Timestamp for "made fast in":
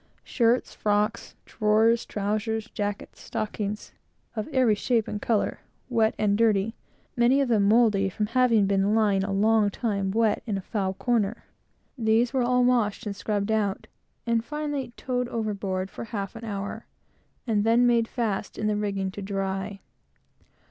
17.85-18.65